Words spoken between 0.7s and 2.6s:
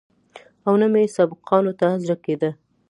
نه مې سبقانو ته زړه کېده.